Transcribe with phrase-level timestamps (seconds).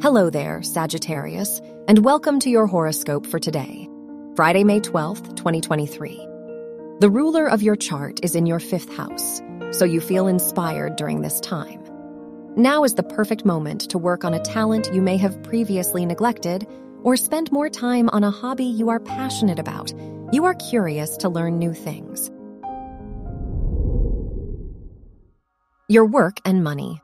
[0.00, 3.88] Hello there, Sagittarius, and welcome to your horoscope for today,
[4.36, 6.24] Friday, May 12th, 2023.
[7.00, 9.42] The ruler of your chart is in your fifth house,
[9.72, 11.82] so you feel inspired during this time.
[12.54, 16.64] Now is the perfect moment to work on a talent you may have previously neglected
[17.02, 19.92] or spend more time on a hobby you are passionate about.
[20.32, 22.30] You are curious to learn new things.
[25.88, 27.00] Your work and money.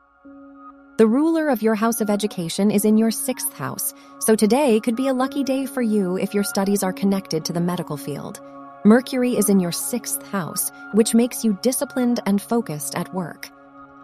[0.97, 4.95] The ruler of your house of education is in your sixth house, so today could
[4.95, 8.39] be a lucky day for you if your studies are connected to the medical field.
[8.85, 13.49] Mercury is in your sixth house, which makes you disciplined and focused at work.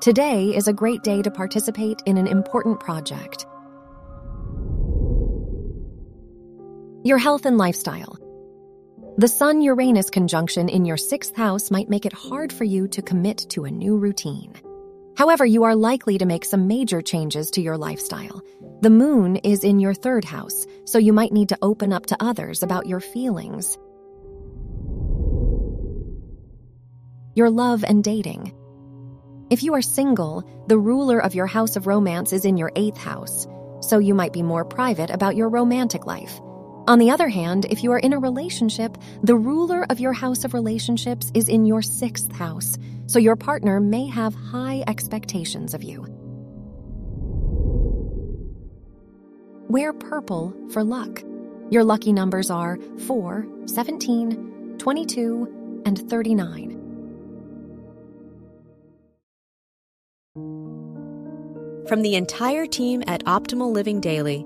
[0.01, 3.45] Today is a great day to participate in an important project.
[7.05, 8.17] Your health and lifestyle.
[9.17, 13.01] The Sun Uranus conjunction in your sixth house might make it hard for you to
[13.01, 14.53] commit to a new routine.
[15.17, 18.41] However, you are likely to make some major changes to your lifestyle.
[18.81, 22.17] The moon is in your third house, so you might need to open up to
[22.19, 23.77] others about your feelings.
[27.35, 28.53] Your love and dating.
[29.49, 32.97] If you are single, the ruler of your house of romance is in your eighth
[32.97, 33.47] house,
[33.81, 36.39] so you might be more private about your romantic life.
[36.91, 40.43] On the other hand, if you are in a relationship, the ruler of your house
[40.43, 45.83] of relationships is in your sixth house, so your partner may have high expectations of
[45.83, 46.05] you.
[49.69, 51.23] Wear purple for luck.
[51.69, 56.77] Your lucky numbers are 4, 17, 22, and 39.
[61.87, 64.45] From the entire team at Optimal Living Daily,